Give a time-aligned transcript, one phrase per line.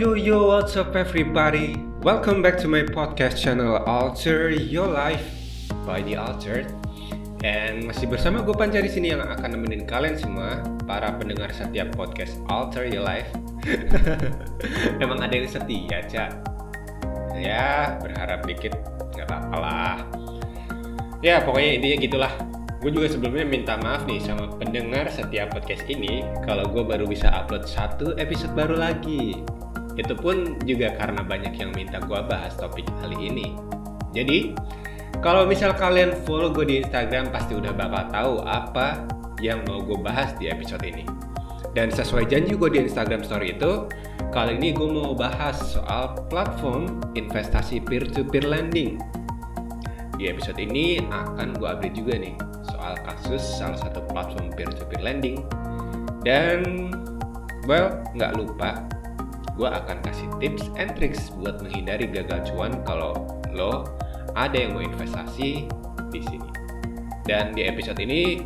[0.00, 1.76] yo yo, what's up everybody?
[2.00, 5.28] Welcome back to my podcast channel Alter Your Life
[5.84, 6.72] by The Altered.
[7.44, 11.92] And masih bersama gue Panca di sini yang akan nemenin kalian semua para pendengar setiap
[11.92, 13.28] podcast Alter Your Life.
[15.04, 16.48] Emang ada yang setia, Cak?
[17.36, 18.72] Ya, berharap dikit,
[19.12, 19.96] nggak apa-apa lah.
[21.20, 22.32] Ya, pokoknya intinya gitulah.
[22.80, 27.28] Gue juga sebelumnya minta maaf nih sama pendengar setiap podcast ini kalau gue baru bisa
[27.28, 29.44] upload satu episode baru lagi.
[29.98, 33.56] Itu pun juga karena banyak yang minta gue bahas topik kali ini.
[34.10, 34.54] Jadi,
[35.22, 39.06] kalau misal kalian follow gue di Instagram pasti udah bakal tahu apa
[39.42, 41.06] yang mau gue bahas di episode ini.
[41.70, 43.86] Dan sesuai janji gue di Instagram story itu,
[44.34, 48.98] kali ini gue mau bahas soal platform investasi peer-to-peer lending.
[50.18, 52.34] Di episode ini akan gue update juga nih
[52.66, 55.46] soal kasus salah satu platform peer-to-peer lending.
[56.26, 56.90] Dan,
[57.64, 58.84] well, nggak lupa
[59.60, 63.12] gue akan kasih tips and tricks buat menghindari gagal cuan kalau
[63.52, 63.84] lo
[64.32, 65.68] ada yang mau investasi
[66.08, 66.48] di sini.
[67.28, 68.40] Dan di episode ini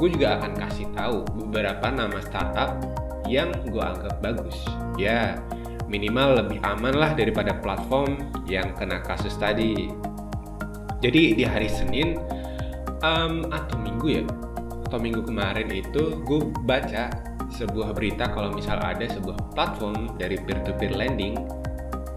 [0.00, 2.80] gue juga akan kasih tahu beberapa nama startup
[3.28, 4.56] yang gue anggap bagus.
[4.96, 5.36] Ya,
[5.84, 8.16] minimal lebih aman lah daripada platform
[8.48, 9.92] yang kena kasus tadi.
[11.04, 12.16] Jadi di hari Senin
[13.04, 14.24] um, atau Minggu ya,
[14.88, 20.90] atau Minggu kemarin itu gue baca sebuah berita kalau misal ada sebuah platform dari peer-to-peer
[20.98, 21.38] lending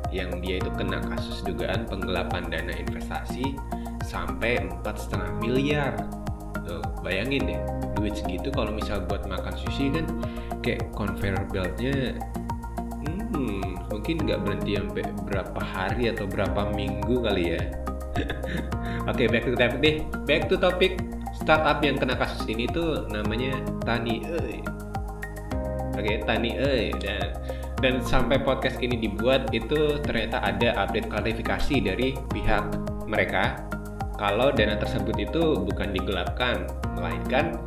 [0.10, 3.54] yang dia itu kena kasus dugaan penggelapan dana investasi
[4.02, 5.94] sampai empat setengah miliar.
[6.66, 7.60] Tuh, bayangin deh,
[7.96, 10.06] duit segitu kalau misal buat makan sushi kan
[10.66, 12.18] kayak conveyor beltnya
[13.04, 17.62] hmm, mungkin nggak berhenti sampai berapa hari atau berapa minggu kali ya.
[19.12, 19.98] Oke, okay, back to topic deh.
[20.26, 20.94] Back to topic
[21.38, 24.26] startup yang kena kasus ini tuh namanya Tani
[25.98, 27.34] Oke, Tani E dan
[27.78, 32.64] dan sampai podcast ini dibuat itu ternyata ada update klarifikasi dari pihak
[33.06, 33.66] mereka
[34.18, 36.66] kalau dana tersebut itu bukan digelapkan
[36.98, 37.58] melainkan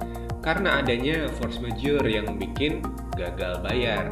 [0.42, 2.82] karena adanya force majeure yang bikin
[3.14, 4.10] gagal bayar.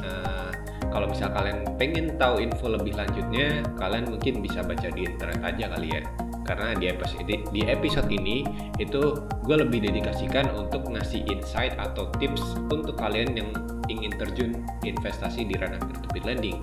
[0.00, 0.48] Uh,
[0.88, 5.76] kalau misal kalian pengen tahu info lebih lanjutnya, kalian mungkin bisa baca di internet aja
[5.76, 8.46] kali ya karena di episode di episode ini
[8.78, 13.50] itu gue lebih dedikasikan untuk ngasih insight atau tips untuk kalian yang
[13.90, 16.58] ingin terjun investasi di ranah peer-to-peer lending.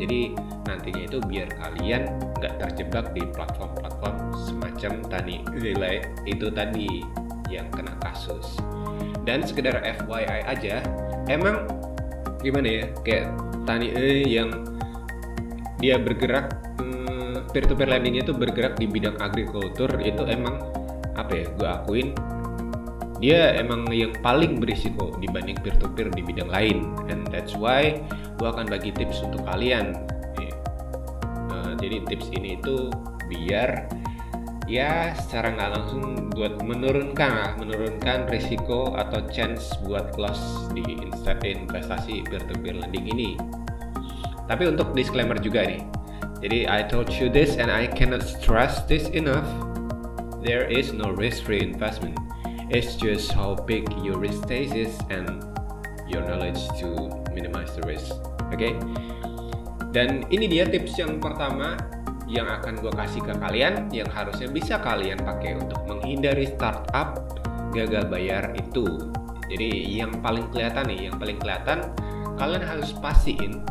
[0.00, 0.34] Jadi
[0.68, 2.08] nantinya itu biar kalian
[2.40, 4.16] nggak terjebak di platform-platform
[4.48, 7.04] semacam tadi nilai itu tadi
[7.52, 8.56] yang kena kasus.
[9.22, 10.82] Dan sekedar FYI aja,
[11.28, 11.68] emang
[12.42, 13.30] gimana ya kayak
[13.62, 14.50] Tani E yang
[15.78, 16.61] dia bergerak
[17.52, 20.58] peer to peer lending itu bergerak di bidang agrikultur itu emang
[21.12, 22.08] apa ya gue akuin
[23.22, 26.90] dia emang yang paling berisiko dibanding peer to peer di bidang lain.
[27.06, 28.02] And that's why
[28.34, 29.94] gue akan bagi tips untuk kalian.
[31.54, 32.90] Uh, jadi tips ini itu
[33.30, 33.86] biar
[34.66, 40.82] ya secara nggak langsung buat menurunkan menurunkan risiko atau chance buat loss di
[41.46, 43.38] investasi peer to peer lending ini.
[44.50, 46.01] Tapi untuk disclaimer juga nih
[46.42, 49.46] jadi I told you this and I cannot stress this enough.
[50.42, 52.18] There is no risk-free investment.
[52.66, 55.46] It's just how big your risk stage is and
[56.10, 58.10] your knowledge to minimize the risk.
[58.50, 58.58] Oke?
[58.58, 58.74] Okay?
[59.94, 61.78] Dan ini dia tips yang pertama
[62.26, 67.38] yang akan gue kasih ke kalian yang harusnya bisa kalian pakai untuk menghindari startup
[67.70, 69.14] gagal bayar itu.
[69.46, 71.86] Jadi yang paling kelihatan nih, yang paling kelihatan
[72.34, 73.62] kalian harus pastiin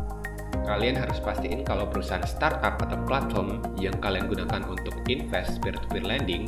[0.72, 6.48] kalian harus pastiin kalau perusahaan startup atau platform yang kalian gunakan untuk invest peer-to-peer lending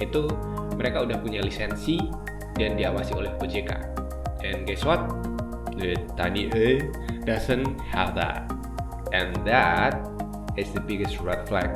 [0.00, 0.24] itu
[0.80, 2.00] mereka udah punya lisensi
[2.56, 3.70] dan diawasi oleh OJK.
[4.40, 5.04] And guess what?
[5.76, 6.80] The Tani E
[7.28, 8.48] doesn't have that.
[9.12, 10.00] And that
[10.56, 11.68] is the biggest red flag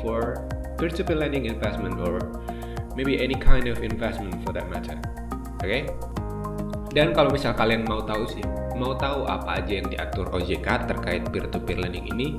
[0.00, 0.40] for
[0.80, 2.24] peer-to-peer lending investment or
[2.96, 4.96] maybe any kind of investment for that matter.
[5.60, 5.68] Oke?
[5.68, 5.82] Okay?
[6.94, 11.22] Dan kalau misal kalian mau tahu sih, mau tahu apa aja yang diatur OJK terkait
[11.30, 12.36] peer-to-peer lending ini,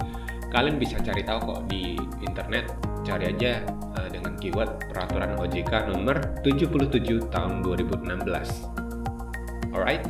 [0.52, 2.72] kalian bisa cari tahu kok di internet.
[3.06, 3.62] Cari aja
[3.96, 9.76] uh, dengan keyword peraturan OJK nomor 77 tahun 2016.
[9.76, 10.04] Alright?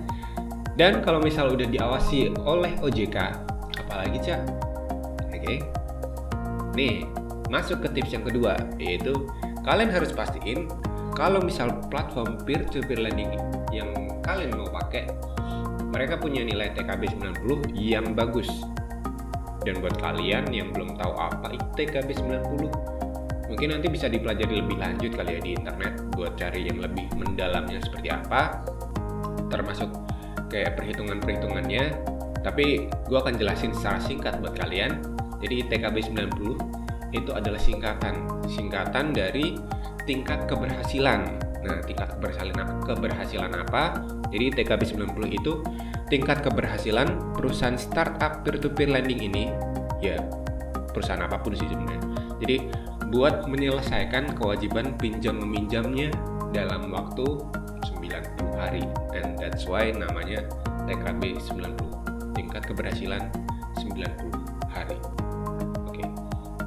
[0.76, 3.18] Dan kalau misal udah diawasi oleh OJK,
[3.80, 4.44] apalagi cak?
[5.32, 5.40] Oke.
[5.40, 5.58] Okay.
[6.76, 7.08] Nih,
[7.48, 9.16] masuk ke tips yang kedua, yaitu
[9.64, 10.68] kalian harus pastiin
[11.16, 13.40] kalau misal platform peer-to-peer lending
[13.72, 13.88] yang
[14.20, 15.08] kalian mau pakai
[15.96, 17.16] mereka punya nilai TKB
[17.48, 18.52] 90 yang bagus.
[19.64, 22.96] Dan buat kalian yang belum tahu apa TKB 90
[23.46, 27.80] mungkin nanti bisa dipelajari lebih lanjut kali ya di internet buat cari yang lebih mendalamnya
[27.80, 28.68] seperti apa.
[29.48, 29.90] Termasuk
[30.52, 31.96] kayak perhitungan-perhitungannya.
[32.44, 35.02] Tapi gue akan jelasin secara singkat buat kalian.
[35.42, 39.56] Jadi TKB 90 itu adalah singkatan singkatan dari
[40.04, 41.26] tingkat keberhasilan.
[41.66, 44.04] Nah tingkat keberhasilan keberhasilan apa
[44.36, 44.82] jadi TKB
[45.16, 45.64] 90 itu
[46.12, 49.48] tingkat keberhasilan perusahaan startup peer-to-peer lending ini
[50.04, 50.20] ya
[50.92, 52.04] perusahaan apa pun sih sebenarnya.
[52.44, 52.56] Jadi
[53.16, 56.12] buat menyelesaikan kewajiban pinjam meminjamnya
[56.52, 57.24] dalam waktu
[57.96, 58.84] 90 hari.
[59.16, 60.44] And that's why namanya
[60.84, 63.32] TKB 90 tingkat keberhasilan
[63.80, 64.04] 90
[64.68, 65.00] hari.
[65.88, 66.04] Oke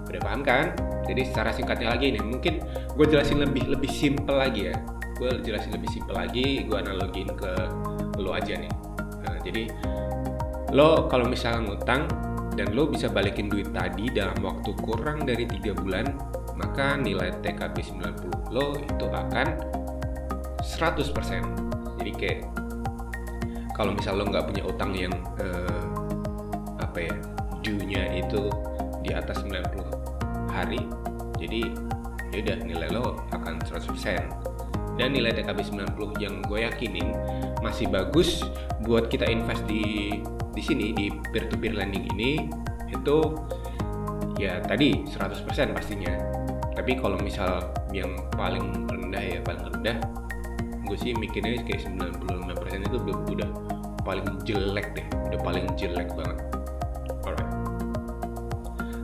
[0.09, 0.73] udah paham kan?
[1.05, 2.65] Jadi secara singkatnya lagi nih mungkin
[2.97, 4.77] gue jelasin lebih lebih simple lagi ya
[5.19, 7.53] gue jelasin lebih simple lagi gue analogin ke
[8.19, 8.73] lo aja nih.
[9.27, 9.63] Nah, jadi
[10.75, 12.07] lo kalau misalnya ngutang
[12.59, 16.11] dan lo bisa balikin duit tadi dalam waktu kurang dari tiga bulan
[16.59, 19.47] maka nilai TKB 90 lo itu akan
[20.59, 22.41] 100% jadi kayak
[23.79, 25.87] kalau misal lo nggak punya utang yang eh,
[26.83, 27.15] apa ya
[27.63, 28.51] due-nya itu
[29.07, 30.83] di atas 90 hari
[31.39, 31.63] jadi
[32.35, 34.48] ya udah nilai lo akan 100%
[34.99, 35.63] dan nilai TKB
[35.95, 37.15] 90 yang gue yakinin
[37.63, 38.43] masih bagus
[38.83, 40.19] buat kita invest di
[40.53, 42.51] di sini di peer to peer lending ini
[42.91, 43.39] itu
[44.43, 46.13] ya tadi 100% pastinya.
[46.75, 47.63] Tapi kalau misal
[47.95, 49.99] yang paling rendah ya paling rendah
[50.89, 53.51] gue sih mikirnya kayak 95% itu udah, udah
[54.09, 56.39] paling jelek deh udah paling jelek banget.
[57.27, 57.51] Alright.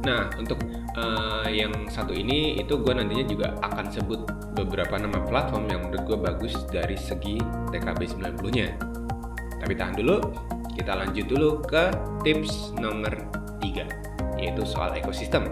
[0.06, 0.58] Nah untuk
[0.98, 4.20] uh, yang satu ini itu gue nantinya juga akan sebut
[4.54, 7.38] beberapa nama platform yang menurut gue bagus dari segi
[7.70, 8.68] TKB 90 nya
[9.64, 10.20] tapi tahan dulu
[10.74, 11.88] kita lanjut dulu ke
[12.26, 13.14] tips nomor
[13.62, 14.04] 3
[14.42, 15.48] yaitu soal ekosistem.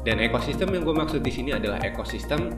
[0.00, 2.50] Dan ekosistem yang gue maksud di sini adalah ekosistem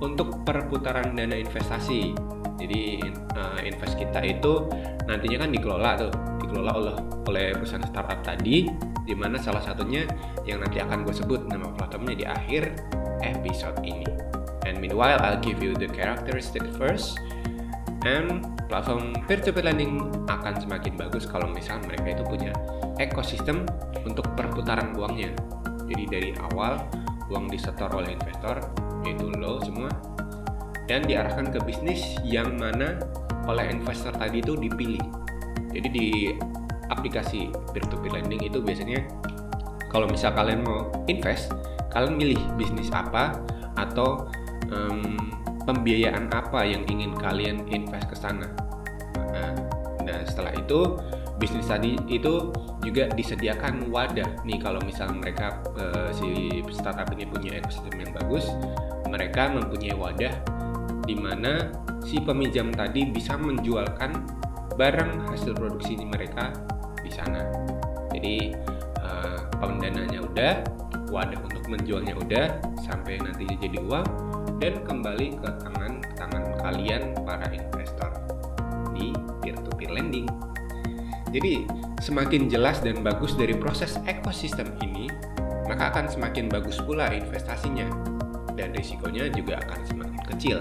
[0.00, 2.16] untuk perputaran dana investasi.
[2.56, 3.04] Jadi
[3.36, 4.64] uh, invest kita itu
[5.04, 6.94] nantinya kan dikelola tuh, dikelola oleh
[7.28, 8.64] oleh perusahaan startup tadi,
[9.06, 10.04] di mana salah satunya
[10.42, 12.74] yang nanti akan gue sebut nama platformnya di akhir
[13.22, 14.04] episode ini.
[14.66, 17.16] And meanwhile, I'll give you the characteristic first.
[18.02, 22.50] And platform peer-to-peer lending akan semakin bagus kalau misal mereka itu punya
[22.98, 23.62] ekosistem
[24.02, 25.30] untuk perputaran uangnya.
[25.86, 26.82] Jadi dari awal
[27.30, 28.58] uang disetor oleh investor,
[29.06, 29.90] yaitu lo semua,
[30.86, 32.98] dan diarahkan ke bisnis yang mana
[33.46, 35.02] oleh investor tadi itu dipilih.
[35.70, 36.08] Jadi di
[36.92, 39.02] aplikasi peer-to-peer lending itu biasanya
[39.90, 41.54] kalau misal kalian mau invest,
[41.88, 43.38] kalian milih bisnis apa
[43.78, 44.28] atau
[44.68, 45.16] um,
[45.64, 48.50] pembiayaan apa yang ingin kalian invest ke sana.
[49.32, 49.52] Nah,
[50.04, 51.00] nah, setelah itu
[51.36, 57.60] bisnis tadi itu juga disediakan wadah nih kalau misal mereka uh, si startup ini punya
[57.60, 58.48] ekosistem yang bagus,
[59.08, 60.32] mereka mempunyai wadah
[61.06, 61.72] di mana
[62.02, 64.26] si peminjam tadi bisa menjualkan
[64.76, 66.52] barang hasil produksi mereka
[67.06, 67.46] di sana.
[68.10, 68.50] Jadi
[68.98, 70.54] uh, pendananya udah,
[71.14, 72.46] wadah untuk menjualnya udah,
[72.82, 74.06] sampai nanti jadi uang
[74.58, 78.10] dan kembali ke tangan tangan kalian para investor
[78.90, 79.14] di
[79.44, 80.26] peer-to-peer lending.
[81.30, 81.68] Jadi
[82.02, 85.06] semakin jelas dan bagus dari proses ekosistem ini,
[85.68, 87.86] maka akan semakin bagus pula investasinya
[88.56, 90.58] dan risikonya juga akan semakin kecil.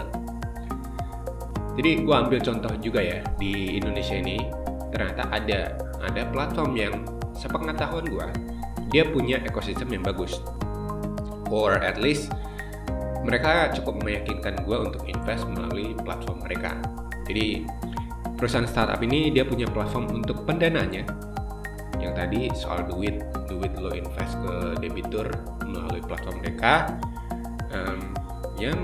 [1.75, 4.39] Jadi gue ambil contoh juga ya di Indonesia ini
[4.95, 6.93] ternyata ada ada platform yang
[7.35, 8.27] sepengetahuan gue
[8.93, 10.39] dia punya ekosistem yang bagus
[11.51, 12.31] or at least
[13.25, 16.77] mereka cukup meyakinkan gue untuk invest melalui platform mereka.
[17.25, 17.65] Jadi
[18.37, 21.09] perusahaan startup ini dia punya platform untuk pendananya
[21.97, 23.17] yang tadi soal duit
[23.49, 25.25] duit lo invest ke debitur
[25.65, 26.93] melalui platform mereka
[27.73, 28.13] um,
[28.61, 28.77] yang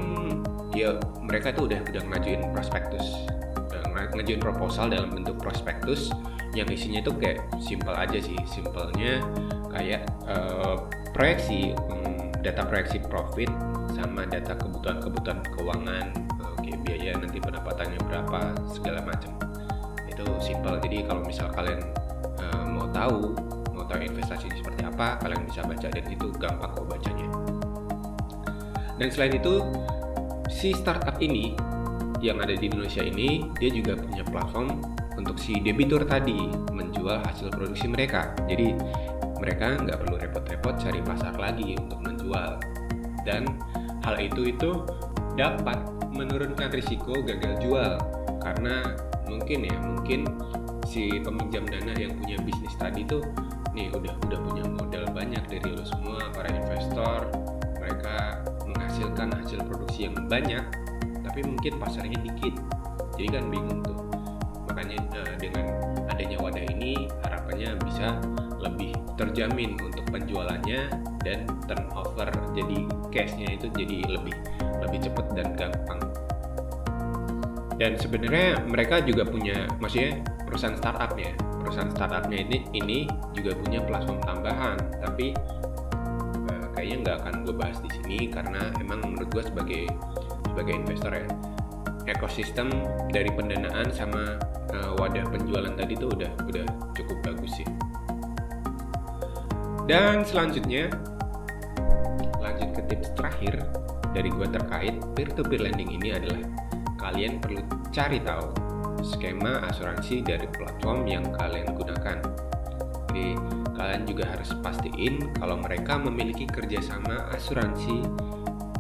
[0.74, 3.06] ya mereka tuh udah udah ngajuin prospektus
[4.12, 6.12] ngajuin proposal dalam bentuk prospektus
[6.52, 8.38] yang isinya itu kayak simple aja sih.
[8.44, 9.24] Simpelnya
[9.72, 10.84] kayak uh,
[11.16, 13.48] proyeksi um, data proyeksi profit
[13.96, 16.06] sama data kebutuhan-kebutuhan keuangan
[16.44, 18.40] uh, kayak biaya nanti pendapatannya berapa
[18.72, 19.32] segala macam.
[20.12, 20.76] Itu simple.
[20.84, 21.80] Jadi kalau misal kalian
[22.44, 23.32] uh, mau tahu
[23.72, 27.28] mau tahu investasi seperti apa kalian bisa baca dan itu gampang kok bacanya.
[29.00, 29.66] Dan selain itu
[30.52, 31.56] si startup ini
[32.22, 37.54] yang ada di Indonesia ini dia juga punya platform untuk si debitur tadi menjual hasil
[37.54, 38.34] produksi mereka.
[38.50, 38.74] Jadi
[39.38, 42.58] mereka nggak perlu repot-repot cari pasar lagi untuk menjual.
[43.22, 43.46] Dan
[44.02, 44.82] hal itu itu
[45.38, 45.78] dapat
[46.10, 48.02] menurunkan risiko gagal jual.
[48.42, 48.98] Karena
[49.30, 50.26] mungkin ya mungkin
[50.90, 53.22] si peminjam dana yang punya bisnis tadi tuh
[53.72, 57.30] nih udah udah punya modal banyak dari lo semua para investor.
[57.78, 58.18] Mereka
[58.66, 60.66] menghasilkan hasil produksi yang banyak
[61.22, 62.58] tapi mungkin pasarnya dikit.
[63.16, 64.11] Jadi kan bingung tuh
[64.72, 65.68] makanya uh, dengan
[66.08, 68.16] adanya wadah ini harapannya bisa
[68.64, 70.88] lebih terjamin untuk penjualannya
[71.28, 74.36] dan turnover jadi cashnya itu jadi lebih
[74.80, 76.02] lebih cepat dan gampang.
[77.76, 81.36] Dan sebenarnya mereka juga punya maksudnya perusahaan startupnya.
[81.60, 83.00] Perusahaan startupnya ini ini
[83.36, 85.36] juga punya platform tambahan tapi
[86.48, 89.84] uh, kayaknya nggak akan gue bahas di sini karena emang menurut gue sebagai
[90.52, 91.28] sebagai investor ya
[92.12, 92.70] ekosistem
[93.10, 94.38] dari pendanaan sama
[94.76, 97.68] uh, wadah penjualan tadi tuh udah udah cukup bagus sih
[99.90, 100.92] dan selanjutnya
[102.40, 103.64] lanjut ke tips terakhir
[104.12, 106.44] dari gue terkait peer-to-peer lending ini adalah
[107.00, 112.18] kalian perlu cari tahu skema asuransi dari platform yang kalian gunakan.
[113.12, 113.36] Jadi
[113.76, 118.06] kalian juga harus pastiin kalau mereka memiliki kerjasama asuransi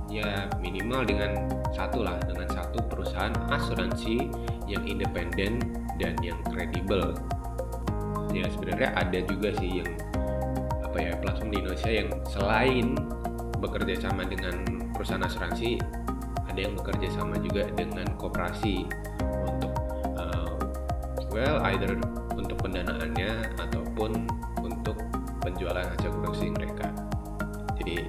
[0.07, 4.27] ya minimal dengan satu lah dengan satu perusahaan asuransi
[4.67, 5.59] yang independen
[5.99, 7.15] dan yang kredibel.
[8.31, 9.89] Ya sebenarnya ada juga sih yang
[10.83, 12.99] apa ya platform di Indonesia yang selain
[13.63, 14.59] bekerja sama dengan
[14.91, 15.79] perusahaan asuransi
[16.51, 18.83] ada yang bekerja sama juga dengan koperasi
[19.47, 19.71] untuk
[20.19, 20.59] uh,
[21.31, 21.95] well either
[22.35, 24.27] untuk pendanaannya ataupun
[24.59, 24.99] untuk
[25.39, 26.11] penjualan hasil
[26.51, 26.91] mereka
[27.79, 28.03] jadi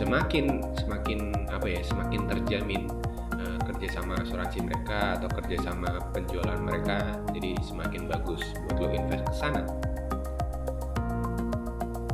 [0.00, 2.88] semakin semakin apa ya semakin terjamin
[3.36, 9.34] uh, kerjasama asuransi mereka atau kerjasama penjualan mereka jadi semakin bagus buat lo invest ke
[9.36, 9.62] sana.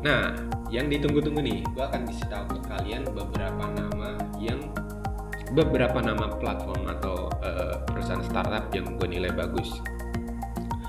[0.02, 0.34] Nah
[0.66, 4.58] yang ditunggu-tunggu nih gue akan kasih tahu ke kalian beberapa nama yang
[5.54, 9.78] beberapa nama platform atau uh, perusahaan startup yang gue nilai bagus.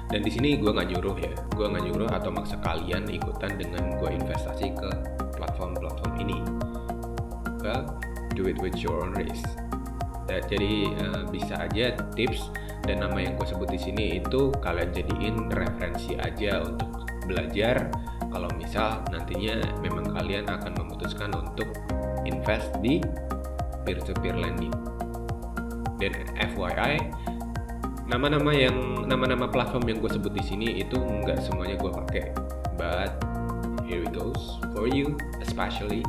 [0.10, 4.02] Dan di sini gue nggak nyuruh ya gue nggak nyuruh atau maksa kalian ikutan dengan
[4.02, 4.90] gue investasi ke
[5.38, 6.42] platform-platform ini
[7.68, 7.84] well
[8.32, 9.44] do it with your own risk
[10.32, 12.52] dan jadi uh, bisa aja tips
[12.88, 17.92] dan nama yang gue sebut di sini itu kalian jadiin referensi aja untuk belajar
[18.32, 21.68] kalau misal nantinya memang kalian akan memutuskan untuk
[22.28, 23.00] invest di
[23.88, 24.76] peer-to-peer lending.
[25.98, 27.02] Dan FYI,
[28.06, 32.26] nama-nama yang nama-nama platform yang gue sebut di sini itu nggak semuanya gue pakai,
[32.78, 33.18] but
[33.88, 36.04] here it goes for you especially.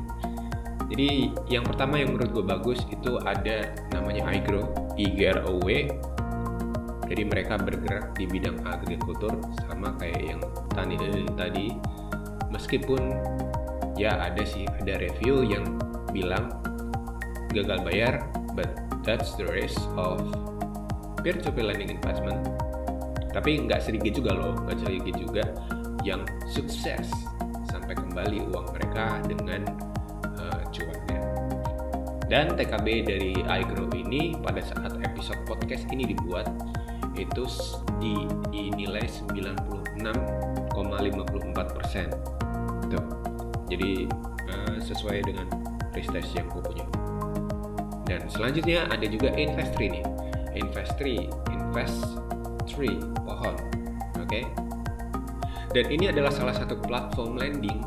[0.89, 4.65] Jadi yang pertama yang menurut gue bagus itu ada namanya iGrow,
[4.97, 5.69] IGROW.
[7.09, 9.33] Jadi mereka bergerak di bidang agrikultur
[9.69, 10.41] sama kayak yang
[10.73, 10.97] tadi
[11.37, 11.67] tadi
[12.53, 13.01] meskipun
[13.97, 15.65] ya ada sih ada review yang
[16.13, 16.53] bilang
[17.53, 18.15] gagal bayar
[18.53, 18.69] but
[19.05, 20.21] that's the risk of
[21.25, 22.45] peer-to-peer lending investment
[23.33, 25.45] tapi nggak sedikit juga loh nggak sedikit juga
[26.07, 27.11] yang sukses
[27.69, 29.67] sampai kembali uang mereka dengan
[32.29, 36.53] dan TKB dari iGrow ini pada saat episode podcast ini dibuat
[37.19, 37.45] itu
[37.99, 40.77] dinilai 96,54
[41.75, 42.07] persen.
[43.69, 44.09] Jadi
[44.49, 45.47] uh, sesuai dengan
[45.93, 46.87] prestage yang gue punya.
[48.09, 50.05] Dan selanjutnya ada juga Investri nih.
[50.57, 52.01] Investri, Invest
[52.65, 53.57] Tree, pohon.
[54.17, 54.25] Oke.
[54.25, 54.45] Okay?
[55.77, 57.85] Dan ini adalah salah satu platform lending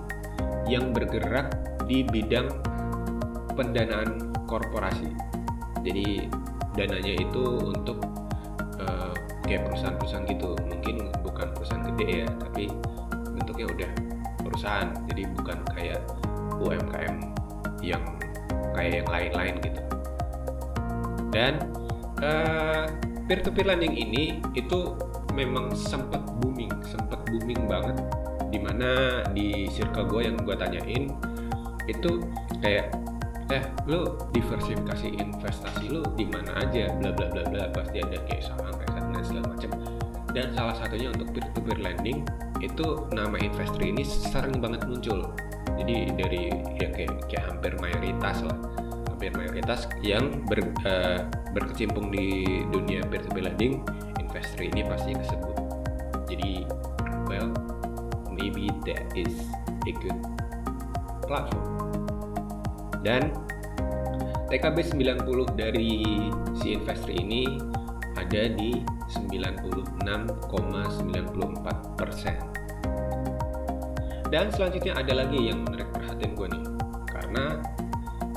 [0.70, 1.50] yang bergerak
[1.90, 2.46] di bidang
[3.58, 5.08] pendanaan korporasi.
[5.82, 6.28] Jadi
[6.76, 8.04] dananya itu untuk
[8.84, 9.16] uh,
[9.48, 10.52] kayak perusahaan-perusahaan gitu.
[10.68, 12.68] Mungkin bukan perusahaan gede ya, tapi
[13.32, 13.92] bentuknya udah
[14.52, 16.04] perusahaan jadi bukan kayak
[16.60, 17.16] UMKM
[17.80, 18.04] yang
[18.76, 19.82] kayak yang lain-lain gitu
[21.32, 21.54] dan
[22.20, 22.86] uh,
[23.26, 25.00] peer-to-peer lending ini itu
[25.32, 27.98] memang sempat booming sempat booming banget
[28.52, 31.08] di mana di circle gue yang gue tanyain
[31.88, 32.20] itu
[32.60, 32.92] kayak
[33.52, 36.90] eh lu diversifikasi investasi lu di mana aja?
[36.96, 37.64] Bla bla bla bla.
[37.76, 39.72] Pasti ada kayak saham kayak dan segala macam.
[40.32, 42.24] Dan salah satunya untuk peer to peer lending
[42.64, 45.36] itu nama investor ini sering banget muncul.
[45.76, 46.48] Jadi dari
[46.80, 48.58] ya kayak, kayak hampir mayoritas lah.
[49.12, 53.84] Hampir mayoritas yang ber, uh, berkecimpung di dunia peer to peer lending
[54.32, 55.58] investor ini pasti kesebut
[56.32, 56.64] jadi
[57.28, 57.52] well
[58.32, 59.36] maybe that is
[59.84, 60.16] a good
[61.28, 61.71] platform
[63.02, 63.34] dan
[64.52, 66.04] TKB 90 dari
[66.60, 67.56] si investor ini
[68.20, 72.36] ada di 96,94 persen.
[74.32, 76.64] Dan selanjutnya ada lagi yang menarik perhatian gue nih,
[77.12, 77.60] karena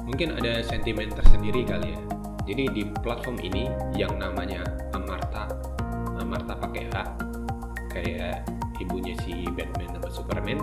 [0.06, 1.98] mungkin ada sentimen tersendiri kali ya.
[2.44, 5.48] Jadi di platform ini yang namanya Amarta,
[6.18, 6.94] Amarta pakai H,
[7.90, 8.42] kayak
[8.82, 10.58] ibunya si Batman sama Superman.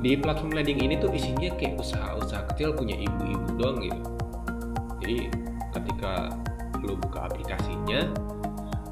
[0.00, 4.00] Di platform lending ini tuh isinya kayak usaha-usaha kecil punya ibu-ibu doang gitu.
[5.02, 5.18] Jadi
[5.72, 6.32] ketika
[6.84, 8.12] lo buka aplikasinya,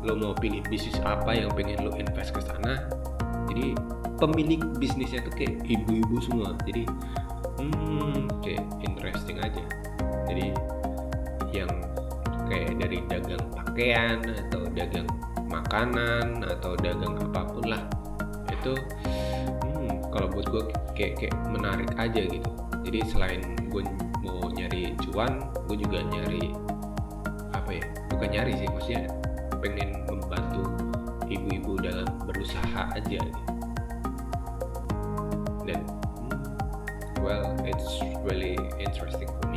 [0.04, 2.84] lo mau pilih bisnis apa yang pengen lo invest ke sana
[3.48, 3.72] jadi
[4.20, 6.84] pemilik bisnisnya tuh kayak ibu-ibu semua jadi
[7.56, 9.64] hmm kayak interesting aja
[10.28, 10.52] jadi
[11.56, 11.72] yang
[12.52, 15.08] kayak dari dagang pakaian atau dagang
[15.48, 17.82] makanan atau dagang apa pun lah
[18.52, 18.76] itu
[20.14, 20.62] kalau buat gue
[20.94, 22.50] kayak kayak menarik aja gitu.
[22.86, 23.82] Jadi selain gue
[24.22, 26.54] mau nyari cuan gue juga nyari
[27.50, 27.82] apa ya
[28.14, 29.10] bukan nyari sih maksudnya
[29.58, 30.62] pengen membantu
[31.26, 33.42] ibu-ibu dalam berusaha aja gitu.
[35.64, 35.80] dan
[36.20, 36.44] hmm,
[37.24, 39.54] well it's really interesting for me.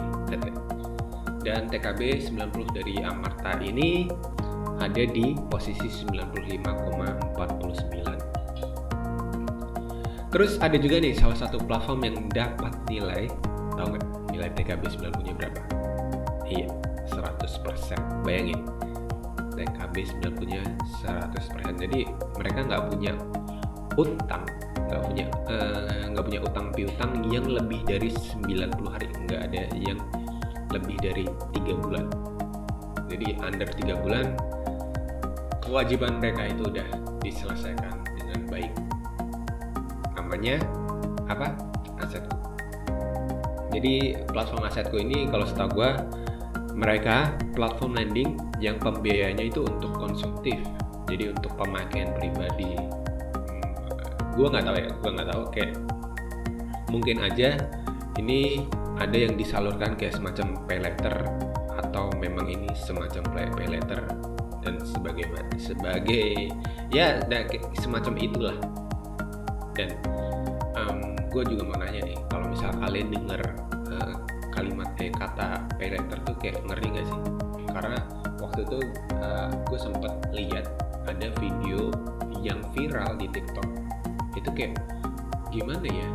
[1.48, 4.12] Dan TKB 90 dari Amarta ini
[4.84, 8.17] ada di posisi 95,49
[10.38, 13.26] terus ada juga nih salah satu platform yang dapat nilai
[13.74, 14.06] tahu nggak?
[14.30, 15.62] Nilai TKB 90 nya berapa?
[16.46, 16.70] Iya
[17.10, 18.62] 100% bayangin
[19.58, 20.62] TKB 90 nya
[21.02, 22.06] 100% jadi
[22.38, 23.18] mereka nggak punya
[23.98, 24.46] utang
[24.78, 29.10] nggak punya eh, nggak uh, punya utang piutang yang lebih dari 90 hari.
[29.26, 30.00] Nggak ada yang
[30.70, 31.26] lebih dari
[31.58, 32.06] tiga bulan.
[33.10, 34.38] Jadi under tiga bulan
[35.66, 36.88] kewajiban mereka itu udah
[37.26, 38.72] diselesaikan dengan baik
[40.28, 40.60] namanya
[41.32, 41.56] apa
[42.04, 42.36] asetku.
[43.72, 45.92] Jadi platform asetku ini kalau setahu gue
[46.76, 50.60] mereka platform lending yang pembiayanya itu untuk konsumtif.
[51.08, 52.76] Jadi untuk pemakaian pribadi.
[54.36, 55.44] Gue nggak tahu ya gue nggak tahu.
[55.56, 55.72] Kayak
[56.92, 57.56] mungkin aja
[58.20, 58.68] ini
[59.00, 61.16] ada yang disalurkan kayak semacam pay letter
[61.80, 64.02] atau memang ini semacam pay letter
[64.66, 65.24] dan sebagai
[65.56, 66.52] sebagai
[66.92, 67.48] ya dan
[67.80, 68.58] semacam itulah.
[69.78, 69.94] Dan
[71.38, 73.42] gue juga mau nanya nih kalau misal kalian dengar
[73.94, 74.18] uh,
[74.50, 77.22] kalimat eh kata letter tuh kayak ngeri gak sih?
[77.70, 78.00] Karena
[78.42, 78.80] waktu itu
[79.22, 80.66] uh, gue sempet lihat
[81.06, 81.94] ada video
[82.42, 83.70] yang viral di TikTok.
[84.34, 84.82] Itu kayak
[85.54, 86.10] gimana ya?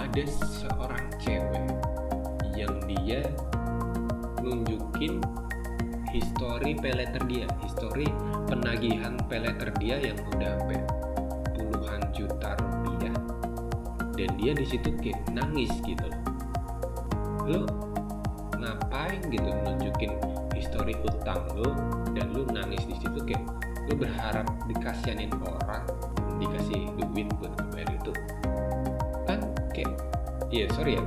[0.00, 0.24] Ada
[0.64, 1.68] seorang cewek
[2.56, 3.20] yang dia
[4.40, 5.20] nunjukin
[6.08, 8.08] histori peleter dia, histori
[8.48, 10.97] penagihan peleter dia yang udah sampai
[14.18, 16.10] Dan dia di situ kayak nangis gitu.
[17.46, 17.62] Lo
[18.58, 20.18] ngapain gitu nunjukin
[20.50, 21.70] histori utang lo
[22.18, 23.46] dan lo nangis di situ kayak
[23.86, 25.86] lo berharap dikasihanin orang
[26.42, 28.12] dikasih duit buat bayar itu?
[29.30, 29.94] Kan kayak
[30.50, 31.02] iya sorry ya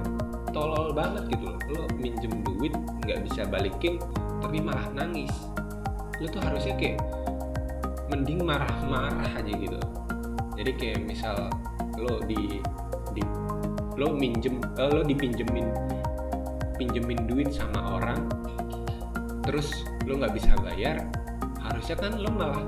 [0.55, 1.59] tolol banget gitu loh.
[1.67, 2.71] Lo minjem duit
[3.03, 3.99] nggak bisa balikin
[4.39, 5.35] tapi malah nangis.
[6.23, 7.03] Lo tuh harusnya kayak
[8.07, 9.79] mending marah-marah aja gitu.
[10.55, 11.51] Jadi kayak misal
[11.99, 12.63] lo di
[13.13, 13.23] di
[13.99, 15.67] lo minjem eh, lo dipinjemin
[16.79, 18.25] pinjemin duit sama orang
[19.45, 21.05] terus lo nggak bisa bayar
[21.61, 22.65] harusnya kan lo malah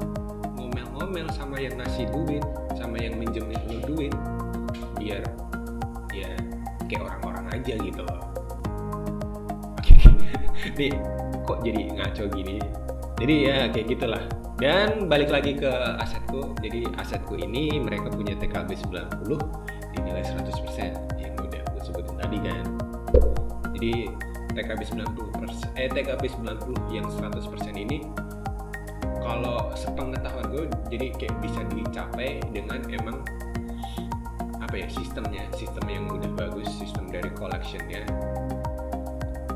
[0.59, 2.43] ngomel-ngomel sama yang ngasih duit
[2.77, 4.13] sama yang minjemin lo duit
[4.99, 5.23] biar
[6.13, 6.29] ya
[6.87, 8.21] kayak orang-orang aja gitu loh.
[10.79, 10.93] Nih
[11.43, 12.57] kok jadi ngaco gini?
[13.19, 14.23] Jadi ya kayak gitulah.
[14.61, 16.55] Dan balik lagi ke asetku.
[16.61, 22.65] Jadi asetku ini mereka punya TKB 90 dinilai 100% yang udah gue sebutin tadi kan.
[23.77, 23.93] Jadi
[24.53, 28.05] TKB 90 eh TKB 90 yang 100% ini
[29.23, 33.23] kalau sepengetahuan gue jadi kayak bisa dicapai dengan emang
[34.59, 38.05] apa ya sistemnya sistem yang udah bagus sistem dari collectionnya.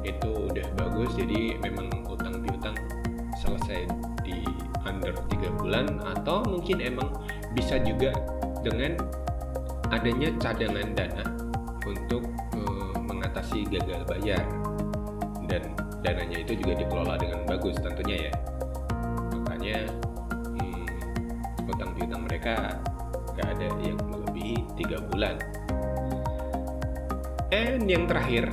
[0.01, 2.77] Itu udah bagus jadi memang utang piutang
[3.37, 3.85] selesai
[4.25, 4.41] di
[4.87, 7.11] under 3 bulan atau mungkin emang
[7.53, 8.15] bisa juga
[8.63, 8.97] dengan
[9.91, 11.25] adanya cadangan dana
[11.87, 12.23] untuk
[12.55, 14.43] uh, mengatasi gagal bayar
[15.47, 15.63] dan
[16.03, 18.33] dananya itu juga dikelola dengan bagus tentunya ya
[19.31, 19.77] makanya
[20.59, 20.85] hmm,
[21.71, 22.79] utang piutang mereka
[23.37, 25.37] gak ada yang melebihi tiga bulan.
[27.53, 28.49] And yang terakhir,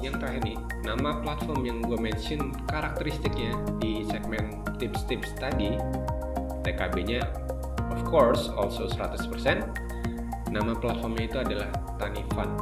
[0.00, 5.76] yang terakhir nih, nama platform yang gue mention karakteristiknya di segmen tips-tips tadi,
[6.62, 7.20] TKB-nya
[7.90, 9.28] of course also 100%.
[10.54, 12.54] Nama platformnya itu adalah Tani Fund.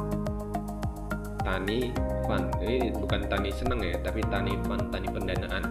[1.45, 1.93] Tani
[2.25, 5.63] Fund, ini bukan Tani Seneng ya, tapi Tani Fund, Tani Pendanaan.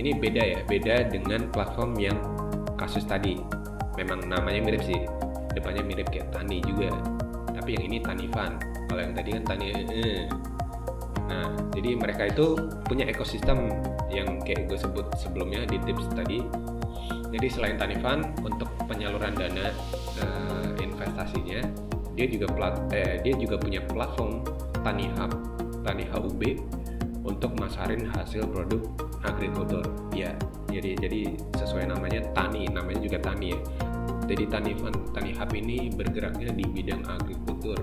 [0.00, 2.16] Ini beda ya, beda dengan platform yang
[2.78, 3.42] kasus tadi
[3.98, 5.02] memang namanya mirip sih
[5.50, 6.94] depannya mirip kayak Tani juga
[7.50, 8.54] tapi yang ini Tani Fan
[8.86, 10.22] kalau yang tadi kan Tani eh.
[11.26, 12.54] nah jadi mereka itu
[12.86, 13.74] punya ekosistem
[14.08, 16.38] yang kayak gue sebut sebelumnya di tips tadi
[17.34, 19.74] jadi selain Tani Fan untuk penyaluran dana
[20.22, 21.60] eh, investasinya
[22.18, 24.42] dia juga plat eh, dia juga punya platform
[24.82, 25.32] Tani Hub
[25.86, 26.42] Tani HUB
[27.28, 28.80] untuk masarin hasil produk
[29.22, 29.84] agrikultur.
[30.16, 30.32] Ya
[30.72, 33.60] jadi jadi sesuai namanya tani namanya juga tani ya.
[34.28, 34.76] Jadi tani
[35.16, 37.80] tani hub ini bergeraknya di bidang agrikultur.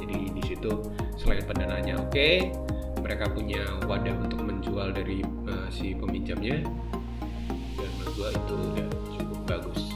[0.00, 0.72] Jadi di situ
[1.16, 2.52] selain pendananya oke okay,
[3.00, 6.60] mereka punya wadah untuk menjual dari uh, si peminjamnya.
[7.80, 9.93] Dan menurut itu udah cukup bagus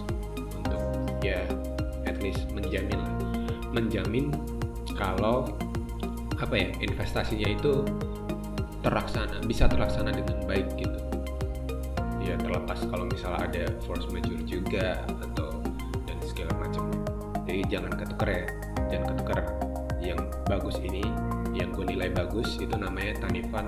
[2.29, 3.13] least menjamin lah.
[3.73, 4.37] Menjamin
[4.93, 5.49] kalau
[6.39, 7.83] apa ya investasinya itu
[8.85, 11.01] terlaksana bisa terlaksana dengan baik gitu.
[12.23, 15.65] Ya terlepas kalau misalnya ada force majeure juga atau
[16.05, 16.93] dan segala macam.
[17.49, 18.45] Jadi jangan ketuker ya
[18.93, 19.41] jangan ketuker.
[19.99, 21.03] Yang bagus ini
[21.57, 23.67] yang gue nilai bagus itu namanya Tanifan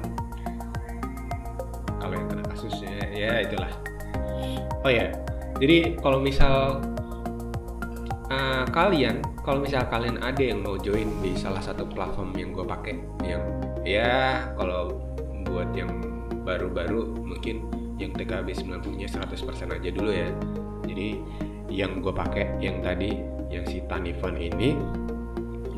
[1.99, 3.73] kalau yang kena kasusnya ya itulah.
[4.87, 5.11] Oh ya
[5.61, 6.81] jadi kalau misal
[8.71, 12.95] kalian kalau misal kalian ada yang mau join di salah satu platform yang gue pakai
[13.27, 13.43] yang
[13.83, 14.97] ya kalau
[15.47, 15.91] buat yang
[16.47, 17.67] baru-baru mungkin
[18.01, 20.31] yang TKB 90 nya 100% aja dulu ya.
[20.89, 21.21] Jadi
[21.69, 23.21] yang gue pakai yang tadi
[23.53, 24.75] yang si Tanifan ini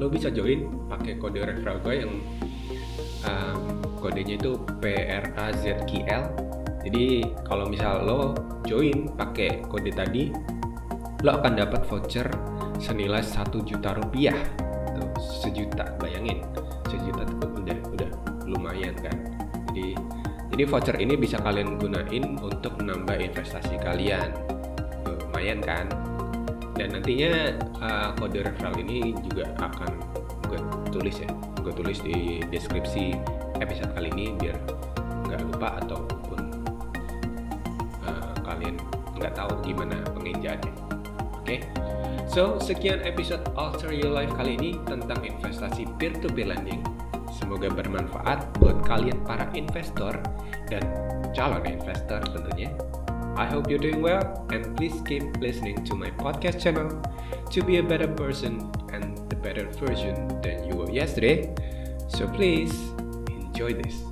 [0.00, 2.12] lo bisa join pakai kode referral gue yang
[3.28, 3.60] um,
[4.00, 6.22] kodenya itu PRAZQL
[6.82, 7.04] jadi
[7.46, 8.20] kalau misal lo
[8.66, 10.32] join pakai kode tadi
[11.22, 12.26] lo akan dapat voucher
[12.82, 14.34] senilai satu juta rupiah.
[14.98, 16.42] Tuh sejuta bayangin.
[16.90, 18.10] Sejuta itu udah udah
[18.50, 19.14] lumayan kan?
[19.70, 19.94] Jadi
[20.52, 24.34] jadi voucher ini bisa kalian gunain untuk menambah investasi kalian.
[25.06, 25.86] Lumayan kan?
[26.76, 29.90] Dan nantinya uh, kode referral ini juga akan
[30.50, 30.60] gue
[30.92, 31.30] tulis ya.
[31.62, 33.16] Gue tulis di deskripsi
[33.62, 34.58] episode kali ini biar
[35.30, 36.40] nggak lupa ataupun
[38.04, 38.76] uh, kalian
[39.16, 40.72] nggak tahu gimana penginjaannya
[41.38, 41.46] oke?
[41.46, 41.58] okay?
[42.32, 46.80] So sekian episode Alter Your Life kali ini tentang investasi peer to peer lending
[47.28, 50.16] semoga bermanfaat buat kalian para investor
[50.72, 50.80] dan
[51.36, 52.72] calon investor tentunya
[53.36, 56.88] I hope you're doing well and please keep listening to my podcast channel
[57.52, 61.48] to be a better person and the better version than you were yesterday.
[62.08, 62.72] So please
[63.28, 64.11] enjoy this.